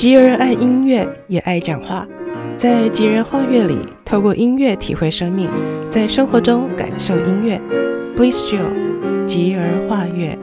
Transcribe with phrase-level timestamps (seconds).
[0.00, 2.08] 吉儿爱音乐，也爱讲话。
[2.56, 5.50] 在吉人画乐里，透过音乐体会生命，
[5.90, 7.60] 在生活中感受音乐。
[8.16, 10.38] Bliss Jill，吉儿画乐。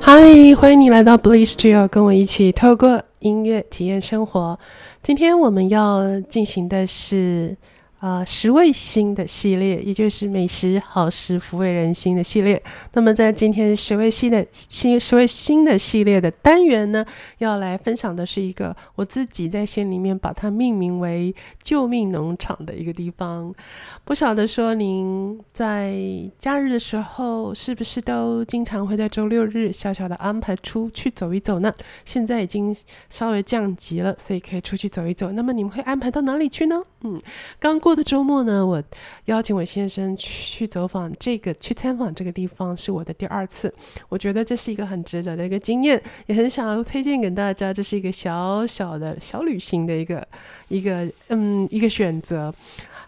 [0.00, 0.22] 嗨，
[0.54, 4.58] 欢迎你来到 Bliss Jill，跟我一起透过音乐体验生活。
[5.02, 7.54] 今天我们要进行的是。
[8.02, 12.60] 啊、呃，食味心的系列，也就是美食好食抚慰人心的系列。
[12.94, 17.06] 那么，在今天食味新的新食味新的系列的单元呢，
[17.38, 21.32] 要来分享的是一个我自己在心里面把它命名为
[21.62, 23.54] “救命农场”的一个地方。
[24.02, 25.94] 不晓得说您在
[26.40, 31.72] 假日的时候，是不是都经常会在周六日小小的安排出去走一走呢？
[32.04, 32.76] 现在已经
[33.08, 35.30] 稍微降级了，所以可以出去走一走。
[35.30, 36.82] 那么你们会安排到哪里去呢？
[37.02, 37.22] 嗯，
[37.60, 37.91] 刚过。
[37.92, 38.82] 过的周末呢，我
[39.26, 43.70] 邀请我先生去走访这个，去参访这个地方，是我的第二次。
[44.08, 47.70] 我觉得这是一个很值得的一个经验，也很想要推荐给大家。
[47.70, 50.26] 这是一个小小的小旅行的一个
[50.68, 52.50] 一个嗯一个选择。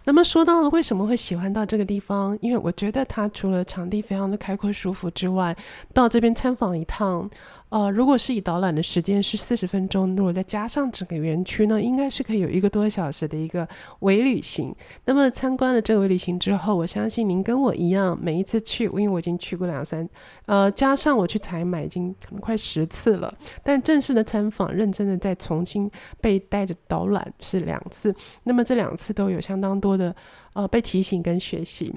[0.04, 5.56] 那么说到了为什么会喜欢到这个地方，因为我觉得它除了场地非常的开阔舒服之外，
[5.92, 7.28] 到这边参访一趟。
[7.70, 13.66] 呃，如果是以导览的时间是四十分钟，如果再加上整个园区呢，应该是可以有一个多小时的一个
[14.00, 14.72] 微旅行。
[15.06, 20.08] 那么参观了这个微旅行之后，我相信您跟我一样，每一次去，因为我已经去过两三，
[20.46, 23.34] 呃，加上我去采买，已经可能快十次了。
[23.64, 28.14] 但正式的参访，认真的再重新被带着导览是两次。
[28.44, 30.14] 那么这两次都有相当多的
[30.52, 31.94] 呃被提醒跟学习。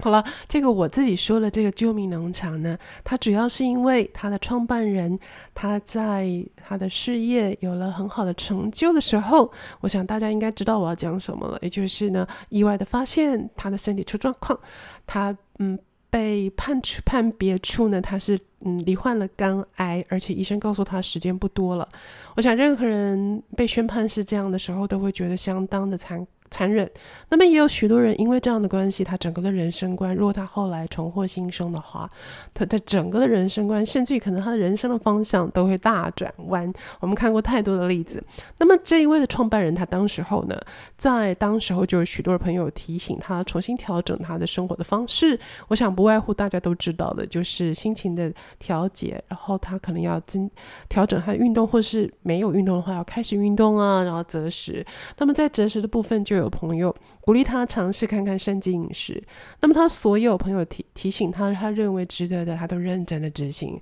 [0.00, 5.16] 好了，这个我自己说的这个救命农场呢，它主要是因为它的创办人
[5.54, 14.58] 他在他的事业有了很好的成就的时候，我想大家应该知道我要讲什么了，也就是呢，意外的发现他的身体出状况，
[15.06, 15.78] 他嗯
[16.10, 21.88] 被判处判别处呢，他是嗯罹患了肝癌，而且医生告诉他时间不多了。
[22.34, 26.26] 我想任何人被宣判是这样的时候，都会觉得相当的残。
[26.52, 26.88] 残忍。
[27.30, 32.08] 那么也有许多人因为这样的关系，他整个的人生观，如果他后来重获新生的话，
[32.52, 36.70] 他的整个的人生观，甚至于可能他的人生的方向都会大转弯。
[37.00, 38.22] 我们看过太多的例子。
[38.58, 40.54] 那么这一位的创办人，他当时候呢，
[40.98, 45.40] 在当时候就有许多的朋友提醒他重新调整他的生活的方式。
[45.68, 50.50] 我想不外乎大家都知道的，就是心情的调节，然后他可能要增
[50.90, 54.84] 调整他的运动，或是没有运动的话要开始运动啊，然后择食。
[55.16, 56.41] 那么在择食的部分就有。
[56.42, 59.22] 有朋友鼓励他尝试看看生机饮食，
[59.60, 63.80] 那么他所有朋友提提醒他，他认为值得的，他都认真的执行。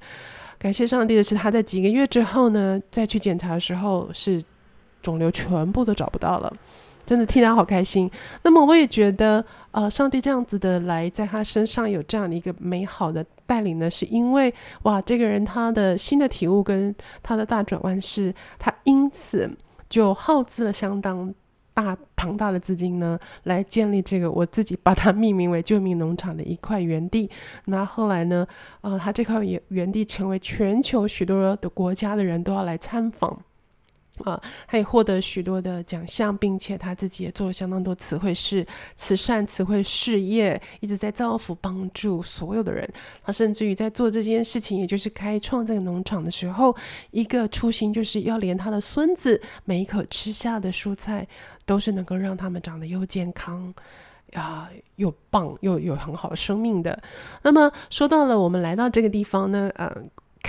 [0.58, 4.42] 感谢上帝的是，他在几个月之后呢，再去检查的时候，是
[5.00, 6.52] 肿瘤全部都找不到了，
[7.06, 8.10] 真的替他好开心。
[8.42, 19.50] 那么我也觉得，呃，上帝这样子的来在他身上有这样的一个美好的带领呢，是因为哇，这个人他的新的体悟跟他的大转弯是，他因此
[19.88, 21.34] 就耗资了相当。
[21.82, 27.30] 大庞大的资金呢，来建立这个我自己把它命名为“救命农场”的一块园地。
[27.64, 28.46] 那后来呢，
[28.82, 33.42] 呃，它这块园园地成为全球许多的国家的人都要来参访。
[34.20, 38.66] 啊，他也获得许多的奖项，并且他自己也做了相当多慈惠事、
[38.96, 42.88] 慈善慈惠事业，一直在造福帮助所有的人。
[43.22, 46.74] 他甚至于在做这件事情，也就是开创这个农场的时候，
[47.10, 51.26] 一个初心就是要连他的孙子每一口吃下的蔬菜，
[51.64, 53.72] 都是能够让他们长得又健康
[54.34, 57.00] 啊，又棒又有很好的生命的。
[57.42, 59.90] 那么说到了我们来到这个地方呢，呃。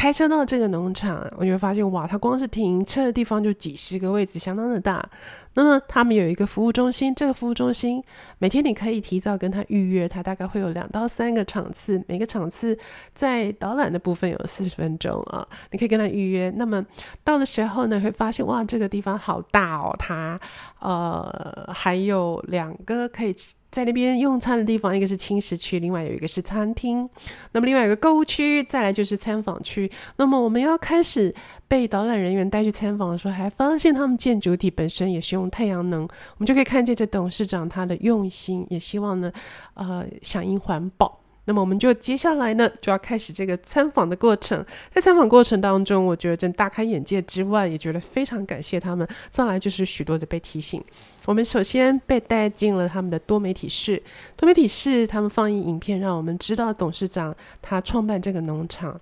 [0.02, 5.08] 开车到这个农场，我就会发现哇，它光是停车的地方就几十个位置，相当的大。
[5.54, 8.04] 那么他们有一个服务中心，这个服务中心
[8.40, 12.76] 每天你可以提早跟他预约，它大概会有两到三个场次，每个场次
[13.14, 16.52] 在导览的部分有四十分钟啊，你可以跟他预约。
[16.56, 16.84] 那么
[17.24, 20.40] 到的时候呢，会发现哇，这个地方好大哦，它
[20.80, 23.36] 呃还有两个可以。
[23.72, 27.10] 在那边用餐的地方，一个是轻食区，另外有一个是餐厅。
[27.54, 29.90] 那么另外有个购物区，再来就是参访区。
[30.18, 31.34] 那么我们要开始
[31.70, 39.32] 被导览人员带去参访的时候，还发现他们建筑体本身也是用太阳能，我们就可以看见这董事长他的用心，也希望呢，
[39.76, 41.21] 呃，响应环保。
[41.46, 44.64] 那么我们就接下来呢，就要开始这个参访的过程。
[44.94, 49.08] 在参访过程当中，我觉得真大开眼界之外，也觉得非常感谢他们。
[49.30, 50.84] 再来就是许多的被提醒。
[51.26, 54.02] 我们首先被带进了他们的多媒体室，
[54.36, 59.00] 多媒体室他们放映影片，让我们知道董事长他创办这个农场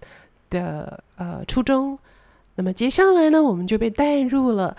[0.50, 2.00] 的呃初衷。
[2.56, 4.76] 那么接下来呢，我们就被带入了。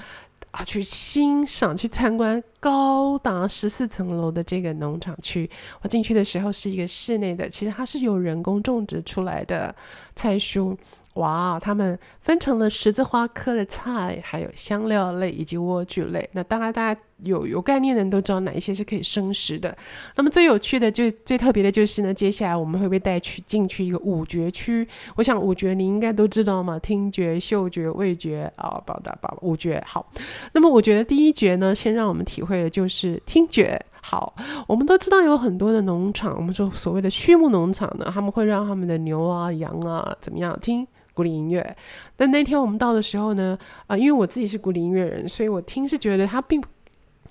[0.50, 5.48] 啊，去欣赏、去参观高达十四层楼的这个农场区。
[5.82, 9.74] 我进去的时候是一个室内的，其实它是有人工种植出来的
[10.16, 10.76] 菜蔬。
[11.20, 16.28] 哇，他们分成了十字花科的菜，还有香料类以及莴苣类。
[16.32, 19.76] 那当然，大家有有概念的人都知道哪一些是可以生食的。
[20.16, 24.86] 那么最有趣的就最特别的就是呢，接下来我们会被带去进去一个五觉区。
[25.16, 29.82] 我想五觉你应该都知道嘛，听觉、嗅觉、味觉啊，报道报五觉。
[29.86, 30.10] 好，
[30.54, 33.78] 那么我觉得第一觉呢，先让我们体会的就是听觉。
[34.02, 34.34] 好，
[34.66, 40.88] 我们都知道有很多的农场，我们说所谓的畜牧农场呢，他们会让他们的牛啊、羊啊怎么样听
[41.20, 41.76] 古典音乐。
[42.16, 46.68] 但那天我们到的时候呢，啊、因为我自己是古典音乐人，所以我听是觉得他并不。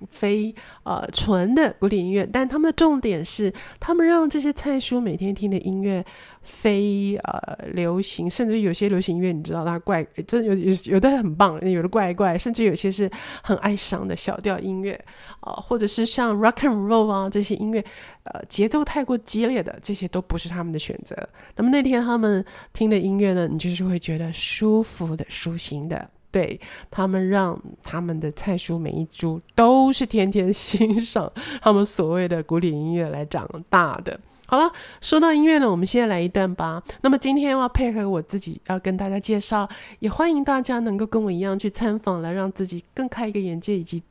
[0.10, 0.54] 非
[0.84, 6.04] 呃纯的古典音乐，但他们的重点是，他们让这些菜叔每天听的音乐
[6.42, 13.10] 非呃流行，甚至有些流行音乐，你知道它怪，真有有有的很棒，有的怪怪，甚至有些是
[13.44, 14.94] 很哀伤的小调音乐
[15.42, 17.84] 啊、呃，或者是像 rock and roll 啊这些音乐，
[18.24, 21.16] 呃节奏太过激烈的，这些都不是他们的选择。
[21.56, 22.44] 那么那天他们
[22.74, 26.10] 听的音乐呢，你就是会觉得舒服的、舒心的。
[26.32, 26.60] 对，
[26.92, 31.32] 他们让他们的菜叔每一株都是天天 欣赏
[31.62, 34.20] 他们所谓的古典音乐来长大的。
[34.46, 36.82] 好了，说到音乐呢，我们现在来一段吧。
[37.02, 44.02] 那么今天要配合我自己要跟大家介绍，也欢迎大家能够跟我一样去参访，来让自己更开一个眼界，以及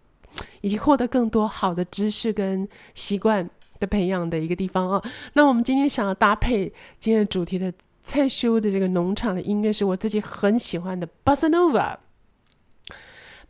[0.61, 3.51] 以及获得更多好的知识跟习惯
[3.81, 5.03] 的培养的一个地方啊。
[5.33, 7.73] 那我们今天想要搭配今天的主题的
[8.05, 11.97] 菜叔的这个农场的音乐，是我自己很喜欢的 Bossa Nova。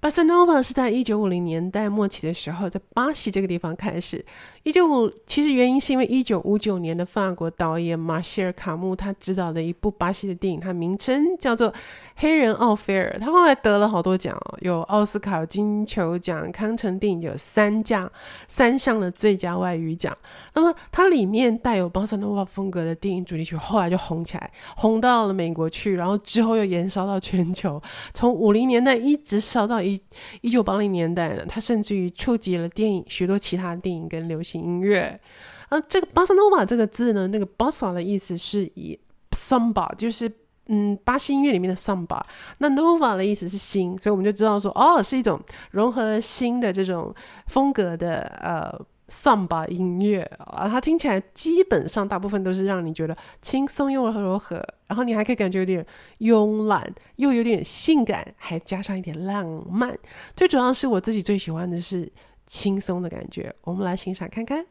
[0.01, 4.25] 巴塞诺瓦是在一九五零年代末期的时候，在巴西这个地方开始。
[4.63, 11.69] 一九五其实原因是因为一九五九年的法国导演马歇尔·卡穆他执导的一部巴西的电影，它名称叫做
[12.15, 13.13] 《黑人奥菲尔》。
[13.21, 18.09] 他后来得了好多奖哦，有奥斯卡、金球奖、康城电影有三项
[18.47, 20.17] 三项的最佳外语奖。
[20.55, 27.83] 那么它里面带有巴塞诺瓦风格的电影主题曲，后来就红起来，红到了美国去，然后之后又延烧到全球，
[28.15, 29.83] 从五零年代一直烧到。
[29.89, 30.01] 一
[30.43, 35.21] 一九八零年代呢，他甚至于触及了电影许多其他电影跟流行音乐。
[35.69, 38.99] 啊，这个巴萨诺瓦这个字呢，那个巴萨的意思是以
[39.31, 40.31] samba，就是
[40.67, 42.21] 嗯巴西音乐里面的 samba。
[42.59, 45.41] 那 nova 的意思是新，所以我们就知道说，哦，是一种
[45.73, 47.15] 融合了新的这种
[47.47, 48.87] 风格的呃。
[49.09, 54.57] 桑巴音乐啊，它听起来基本上大部分都是让你觉得轻松又柔和，
[54.87, 55.85] 然后你还可以感觉有点
[56.19, 59.99] 慵懒，又有点性感，还加上一点浪漫。
[60.37, 62.13] 最主要是我自己最喜欢的是
[62.47, 64.67] 轻松的感觉，我们来欣赏看看。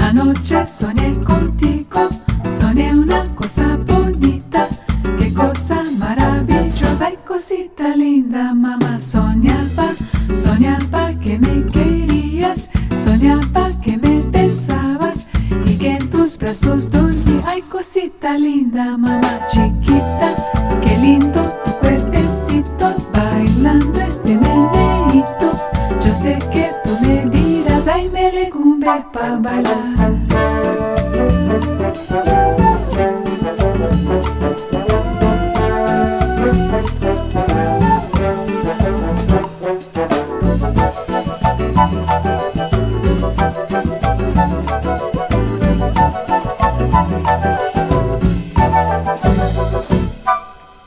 [0.00, 2.08] Anoche soñé contigo,
[2.50, 4.68] soñé una cosa bonita,
[5.18, 9.00] qué cosa maravillosa y cosita linda, mamá.
[9.00, 9.94] Soñaba,
[10.32, 15.26] soñaba que me querías, soñaba que me besabas
[15.66, 17.40] y que en tus brazos dormí.
[17.46, 19.87] Ay, cosita linda, mamá chiquita.
[29.18, 29.78] pa' bailar.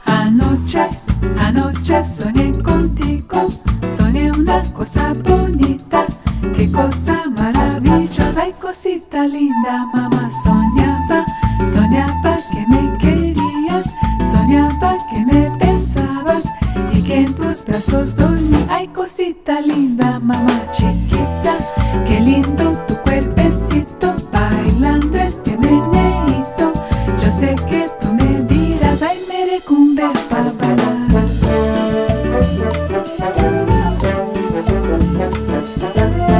[0.05, 0.83] Anoche,
[1.47, 2.51] anoche soñé
[35.47, 36.30] Thank you.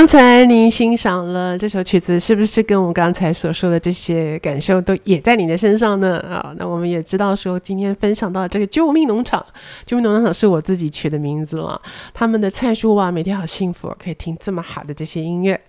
[0.00, 6.18] 刚才您欣赏了这首曲子，是不是跟我们刚才所说的这些感受都也在你的身上呢？
[6.20, 9.44] 啊，那我们也知道说，今天分享到这个救命农场，
[9.84, 11.78] 救命农场是我自己取的名字了。
[12.14, 15.60] 他们的菜叔哇，每天好幸福，可以听这么好的这些音乐。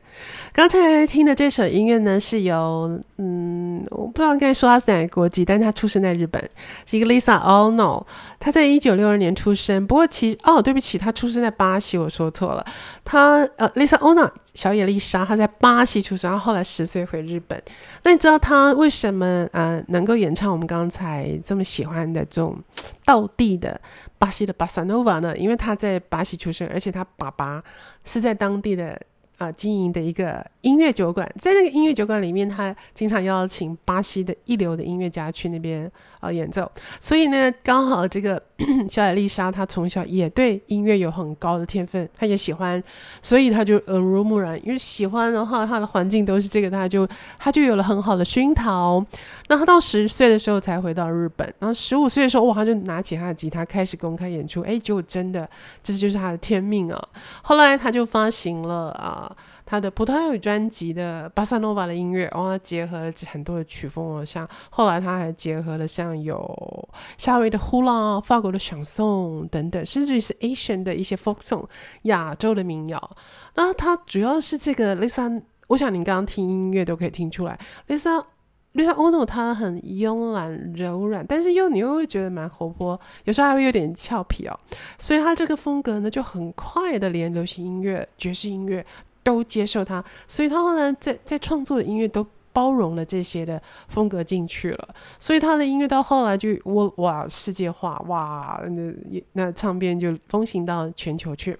[0.53, 6.43] 刚才听的这首音乐呢，是由嗯，我不知道该说他是哪个国籍，但是他出生在日本，
[6.85, 8.03] 是一个 Lisa Ono。
[8.39, 12.65] 他在一九六二年出生，不过其哦，对不起，他出生在巴西，我说错了。
[13.05, 17.61] 他呃，Lisa Ono 小野丽莎，他在巴西出生，然后后来十岁回日本。
[18.03, 22.57] 那你知道他为什么呃能够演唱我们刚才这么喜欢的这种
[23.05, 23.79] 道地的
[24.17, 25.37] 巴西的巴萨诺瓦呢？
[25.37, 27.63] 因为他在巴西出生，而且他爸爸
[28.03, 28.99] 是在当地的。
[29.41, 36.71] 啊、经营的一个音乐酒馆，在那个音乐酒馆里面，他经常邀请巴西的一流的音乐家去那边啊、演奏。
[36.99, 38.39] 所以呢，刚好这个
[38.89, 42.81] 小野丽莎，她从小也对音乐有很高的天分，她也喜欢，
[43.21, 44.59] 所以她就耳濡目染。
[44.65, 49.03] 因为喜欢的话，她的环境都是这个，她就她就有了很好的熏陶。
[49.47, 54.61] 那她到十岁的时候才回到日本，然后十五岁的时候，哇，她就拿起她的吉他开始公开演出。
[54.61, 55.49] 哎，结果真的，
[55.83, 57.07] 这就是她的天命啊！
[57.41, 59.31] 后来她就发行了啊。
[59.71, 71.65] 他的葡萄牙语专辑的巴萨诺瓦的音乐，然后他结合了很多的曲风哦，像后来他还结合了像有夏威夷的呼啦、法国的响颂等等，甚至于是 Asian 的一些 folk song
[72.01, 73.11] 亚洲的民谣。
[73.55, 78.25] 那他主要是这个 Lisa，我想你刚刚听音乐都可以听出来，Lisa
[78.73, 84.59] Lisa Ono 他很慵懒柔软，但是又你又会觉得蛮活泼，有时候还会有点俏皮哦。
[84.97, 88.85] 所以他这个风格呢，就很快的连流行音乐、爵士音乐。
[89.23, 101.57] 都接受他，所以他后来在在创作的音乐都包容了这些的风格进去了，所以他的音乐到后来就哇哇世界化哇，那那唱片就风行到全球去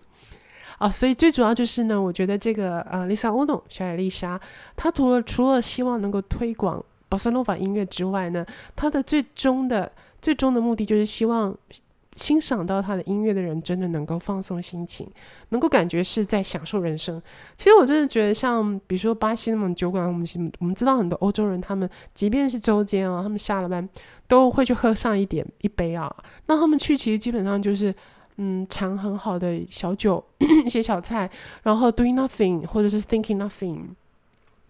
[0.79, 4.39] 啊，所以最主要就是呢，我觉得这个呃，Lisa Ono 小野丽莎，
[4.75, 9.91] 她除了除了希望能够推广波萨诺瓦音乐之外呢，她的最终的
[10.21, 11.55] 最终的目的就是希望。
[12.15, 15.09] 欣赏到他的音乐的人，真的能够放松心情，
[15.49, 17.21] 能够感觉是在享受人生。
[17.57, 20.25] 其实我真的觉得，像比如说巴西那种酒馆，我们
[20.59, 23.87] 我们知道很多欧洲人，他们即便是周间啊，他们下了班
[24.27, 26.13] 都会去喝上一点一杯啊。
[26.47, 27.95] 那他们去其实基本上就是，
[28.35, 30.23] 嗯，尝很好的小酒，
[30.65, 31.29] 一些小菜，
[31.63, 33.85] 然后 doing nothing 或者是 thinking nothing。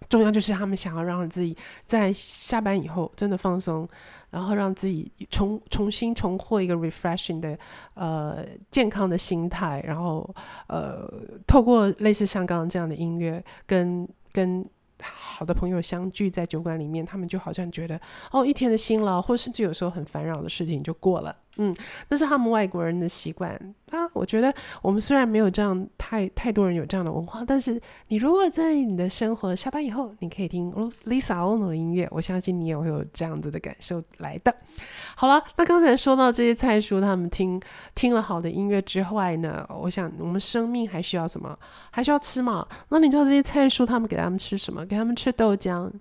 [0.09, 1.55] 重要就是他们想要让自己
[1.85, 3.87] 在下班以后真的放松，
[4.29, 7.57] 然后让自己重重新重获一个 refreshing 的
[7.93, 10.27] 呃健康的心态，然后
[10.67, 11.09] 呃
[11.47, 14.65] 透过类似像刚刚这样的音乐跟跟。
[15.03, 21.35] 好的朋友相聚在酒馆里面，他们就好像觉得哦，一天的辛劳，或甚至有时候很烦扰的事情就过了。
[21.57, 21.75] 嗯，
[22.09, 23.51] 那是他们外国人的习惯
[23.89, 24.09] 啊。
[24.13, 30.71] 我觉得我们虽然没有这样太太多人有这样的文化，但是你如果在你的生活下班以后，你可以听
[31.05, 34.55] Lisa Ono 的音乐，我相信你也会有这样子的感受来的。
[35.15, 37.61] 好了，那刚才说到这些菜叔他们听
[37.93, 41.53] 听了好的音乐之外呢，我想我们生命还需要什么？
[41.91, 42.65] 还需要吃嘛？
[42.89, 44.85] 那你知道这些菜叔他们给他们吃什么？
[44.85, 45.91] 给他们吃豆浆，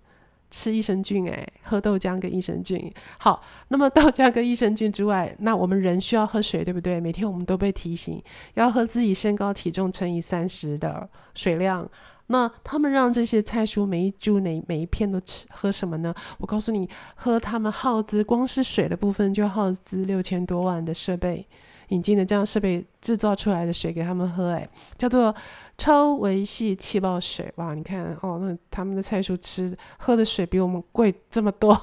[0.50, 2.92] 吃益生菌，诶，喝豆浆跟益生菌。
[3.18, 7.00] 好，那么豆浆跟益生菌之外，那我们人需要喝水，对不对？
[7.00, 8.22] 每天我们都被提醒
[8.54, 11.88] 要喝自己身高体重乘以三十的水量。
[12.26, 16.14] 那他们让这些菜蔬每一株、每每一片都吃喝什么呢？
[16.38, 21.46] 我告诉你，喝他们耗资光是水的部分就耗资六千多万的设备。
[21.88, 25.34] 引进的这样设备制造出来的水给他们喝，哎，叫做
[25.80, 27.50] 超维系气泡水。
[27.56, 31.74] 哇，你看哦，那他们的菜蔬吃喝的水比我们贵这么多。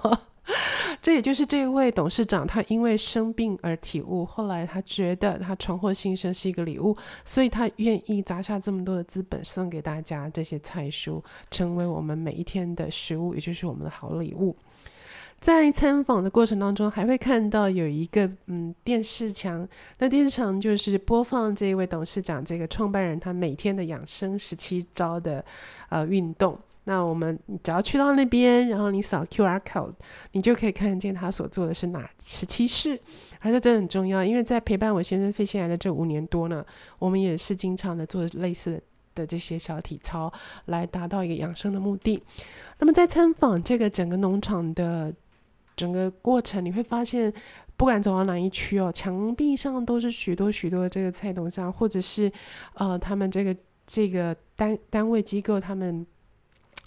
[1.01, 14.55] 这也就是这位董事长他因为生病而体悟，后来他觉得他重获新生是一个礼物，所以他愿意砸下这么多的资本送给大家这些菜蔬，成为我们每一天的食物，也就是我们的好礼物。
[15.39, 19.65] 在参访的过程当中，还会看到有一个嗯电视墙，
[19.99, 25.43] 那电视墙就是播放这一位董事长这个创办人他每天的养生十七招的
[25.89, 26.57] 呃运动。
[26.85, 29.93] 那我们只要去到那边，然后你扫 QR code，
[30.31, 32.99] 你就可以看见他所做的是哪十七式，
[33.39, 36.65] 而且这很重要，因为在陪伴我先生肺腺癌的这五年多呢，
[36.97, 38.81] 我们也是经常的做类似
[39.13, 40.33] 的这些小体操，
[40.65, 42.23] 来达到一个养生的目的。
[42.79, 45.13] 那么在参访这个整个农场的。
[45.77, 47.31] 整个过程你会发现，
[47.77, 52.29] 不管走到哪一区哦，墙壁上都是许多许多这个菜农上，或者是
[52.73, 53.55] 呃，他们这个
[53.85, 56.05] 这个单单位机构，他们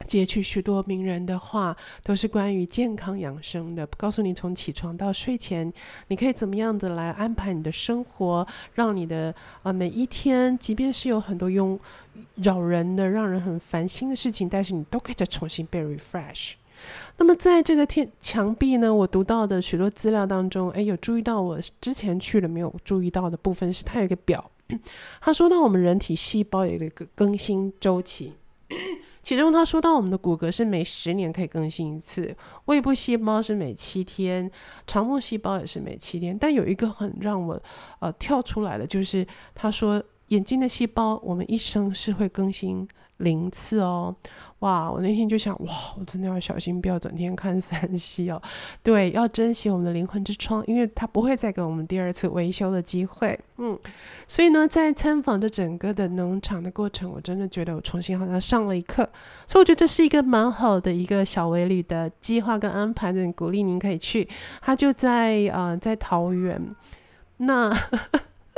[0.07, 5.73] 截取许多名人的话，都是关于健康养生的，告诉你从起床到睡前，
[6.09, 9.33] 你可以怎么样的来安排你的生活，让你的
[9.63, 11.79] 呃每一天，即便是有很多用
[12.37, 16.55] 扰人的、让人很烦心的事情，但是你都可以再重新被 refresh。
[17.19, 24.51] 那么在这个天墙壁呢，我读到的许多资料当中，诶，有注意到我之前去了没有注意到的部分是，它有一个表，
[25.21, 28.33] 他说到我们人体细胞有一个更新周期，
[29.23, 32.35] 其中他说到，我们的骨骼是每十年可以更新一次，
[32.65, 34.51] 胃部细胞是每七天，
[34.87, 36.37] 肠膜细胞也是每七天。
[36.39, 37.63] 但有一个很让我
[37.99, 42.89] 呃跳出来的，就是他说眼睛的细胞，我们一生是会更新。
[43.21, 44.15] 零次哦，
[44.59, 44.91] 哇！
[44.91, 48.41] 我那天就想，哇，我真的要小心，不要整天看三 C 哦。
[48.83, 53.39] 对，要珍惜我们的灵魂之窗，因为它不会再给我们第二次维修的机会。
[53.59, 53.79] 嗯，
[54.27, 59.09] 所以呢，在参访这整个的农场的过程，我真的觉得我重新好像上了一课。
[59.47, 64.29] 所以我觉得这是一个蛮好的一个小微旅的计划跟安排，很鼓励您可以去。
[64.61, 66.75] 他就在呃，在桃园。
[67.43, 67.75] 那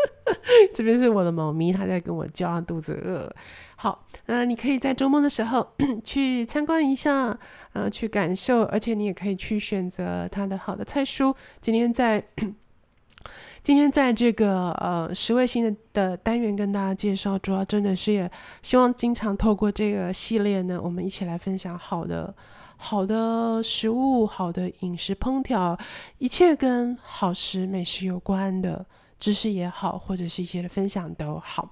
[0.74, 3.32] 这边是我的猫咪，它在跟我叫，肚子饿。
[3.76, 5.66] 好，呃，你可以在周末的时候
[6.04, 7.36] 去参观一下，
[7.72, 11.34] 呃，去感受，而且你也可以去选择它的好的菜蔬。
[11.60, 12.22] 今天在
[13.62, 18.30] 今天在这个呃食味心的的单元跟大家介绍，主要真的是也
[18.62, 22.34] 希望经常透过这个系列呢，我们一起来分享好的
[22.76, 25.78] 好的食物、好的饮食烹调，
[26.18, 28.84] 一切跟好食美食有关的
[29.22, 31.70] 知识也好，或者是一些的分享都好。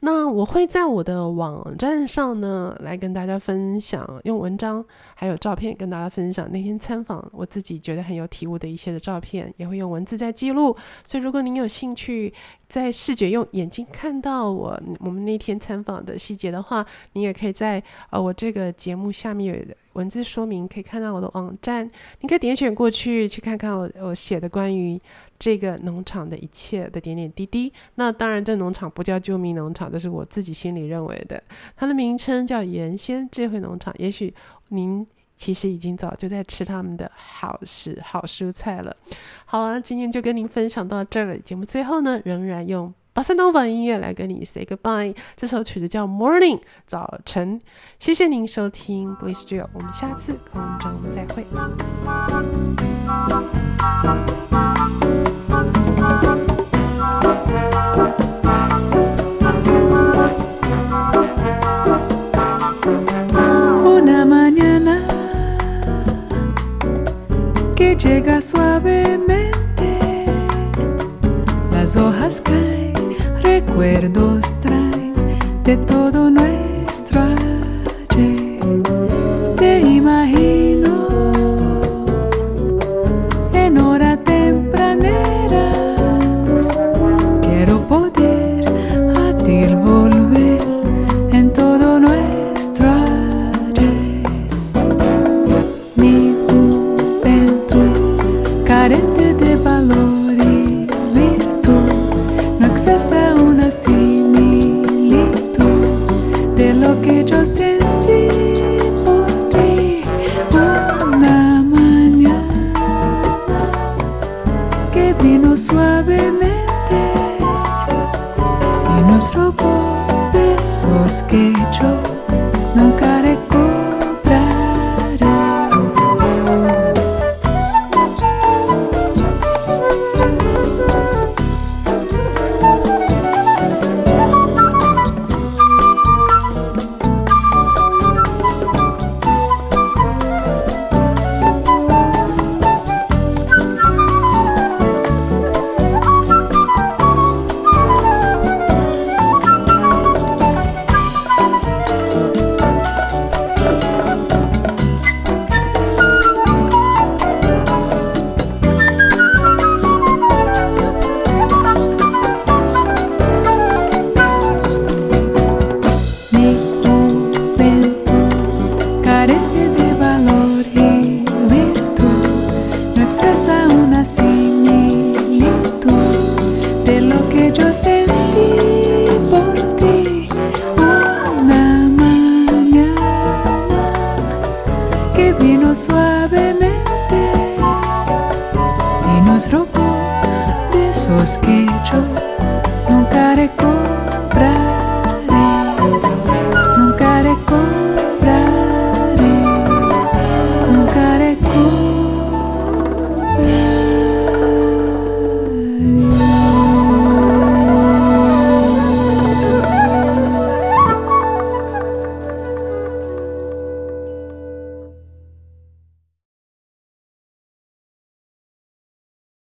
[0.00, 10.76] 那我会在我的网站上呢，来跟大家分享，用文章还有照片跟大家分享那天参访我自己觉得很有体悟的一些的照片，也会用文字在记录。
[11.02, 12.30] 所以如果您有兴趣
[12.68, 25.00] 在视觉用眼睛看到我我们那天参访的细节的话，你也可以在呃我这个节目下面有文字说明，可以看到我的网站，你可以点选过去去看看我我写的关于。
[25.44, 31.42] 这个农场的一切的点点滴滴，那当然，这农场不叫救命农场，这是我自己心里认为的。
[31.76, 33.94] 它的名称叫原先智慧农场。
[33.98, 34.32] 也许
[34.68, 38.96] 您其实已经早就在吃他们的好食好蔬菜了。
[39.44, 41.38] 好了，今天就跟您分享到这儿了。
[41.38, 45.14] 节目最后呢，仍然用巴塞诺瓦音乐来跟你 say goodbye。
[45.36, 47.60] 这首曲子叫《Morning》早晨。
[47.98, 51.44] 谢谢您收听 Bliss Radio，我们下次空中再会。
[67.96, 70.24] llega suavemente.
[71.70, 72.94] Las hojas caen,
[73.42, 75.14] recuerdos traen
[75.64, 77.20] de todo nuestro